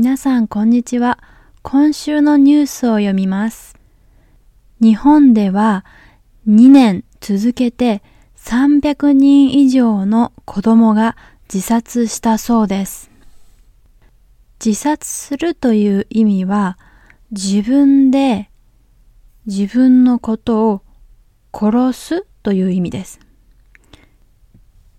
[0.00, 1.18] 皆さんこんにちは。
[1.62, 3.74] 今週のニュースを読みます。
[4.80, 5.84] 日本では
[6.46, 8.04] 2年続けて
[8.36, 11.16] 300人以上の子供が
[11.52, 13.10] 自殺したそうです。
[14.64, 16.78] 自殺するという意味は
[17.32, 18.50] 自分で
[19.46, 20.82] 自分のことを
[21.52, 23.18] 殺すという意味です。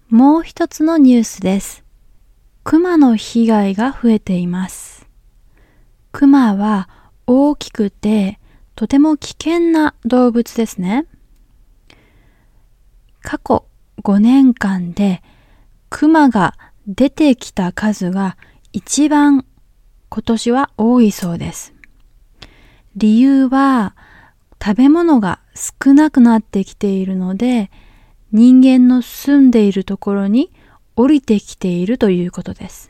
[0.09, 1.85] もう一つのニュースです。
[2.65, 4.88] 熊の被害が増えています。
[6.11, 6.89] 熊は
[7.27, 8.39] 大きくて
[8.75, 11.05] とても危険な動物ですね。
[13.21, 13.65] 過去
[14.03, 15.21] 5年間で
[15.89, 16.55] 熊が
[16.87, 18.37] 出てきた数が
[18.71, 19.45] 一番
[20.09, 21.73] 今年は多いそうです。
[22.95, 23.95] 理由は
[24.63, 27.69] 食べ物が少なくなってきているので
[28.31, 30.51] 人間の住んでいるところに
[30.95, 32.88] 降りてきているということです。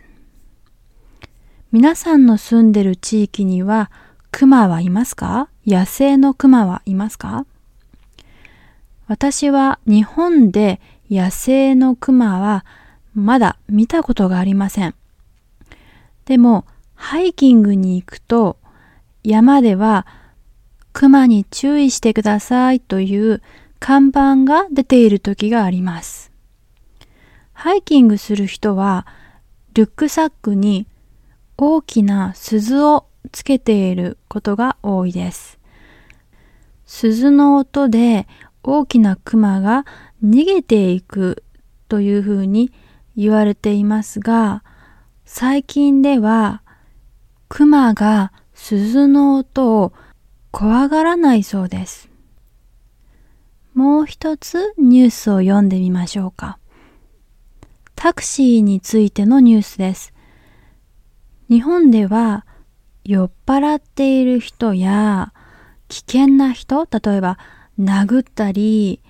[1.71, 3.91] 皆さんの住んでる地域には
[4.31, 5.49] 熊はいますか？
[5.67, 7.45] 野生の熊はいますか？
[9.07, 10.81] 私は日本で
[11.11, 12.65] 野生の熊は
[13.13, 14.95] まだ見たことがありません。
[16.25, 18.57] でもハイキングに行くと
[19.23, 20.07] 山では
[20.91, 23.43] 熊に注意してくださいという
[23.79, 26.31] 看板が出ている時があります。
[27.53, 29.05] ハイキングする人は、
[29.73, 30.87] ルックサックに
[31.61, 35.59] 大きな鈴をつけていることが多いです。
[36.85, 38.29] 鈴の音で
[38.63, 39.85] 大きなクマが
[40.23, 41.43] 逃げていく
[41.89, 42.71] というふうに
[43.17, 44.63] 言われていますが、
[45.25, 46.63] 最近では
[47.49, 49.91] クマが鈴の音を
[50.51, 52.09] 怖がらないそうです。
[53.73, 56.57] もう一つニュースを読んでみましょうか。
[57.95, 60.13] タクシーについてのニュースです。
[61.49, 62.45] 日本では
[63.03, 65.33] 酔っ払っている人や
[65.87, 67.37] 危険な人、例えば
[67.79, 69.01] 殴ったり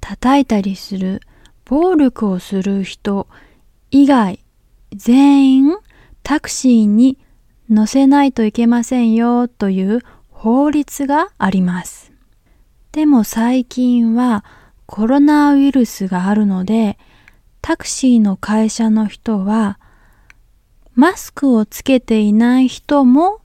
[0.00, 1.20] 叩いたりする
[1.64, 3.26] 暴力をする人
[3.90, 4.44] 以外
[4.94, 5.76] 全員
[6.22, 7.18] タクシーに
[7.68, 10.00] 乗せないといけませんよという
[10.30, 12.12] 法律があります。
[12.92, 14.44] でも最近は
[14.86, 16.98] コロナウイルスがあるので、
[17.62, 19.78] タクシーの会社の人は、
[20.94, 23.40] マスクをつけていない人も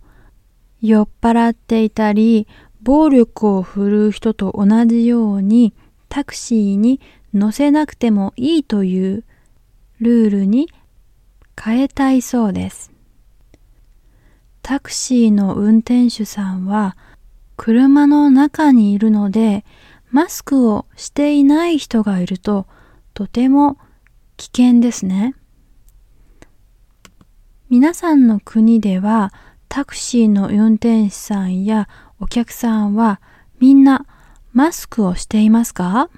[0.81, 2.47] 酔っ払っていたり、
[2.81, 5.73] 暴力を振るう人と同じように
[6.09, 7.01] タクシーに
[7.33, 9.23] 乗せなくてもいいという
[9.99, 10.69] ルールに
[11.61, 12.91] 変えたいそうです。
[14.61, 16.97] タクシーの運転手さんは
[17.57, 19.63] 車の中にいるので、
[20.11, 22.67] マスクをしていない人がいると
[23.13, 23.77] とても
[24.37, 25.35] 危険ですね。
[27.75, 29.33] 皆さんの国では
[29.67, 31.89] タクシーの運転手さんや
[32.21, 33.19] お客さんは
[33.59, 34.05] みんな
[34.53, 36.09] マスクをしていますか？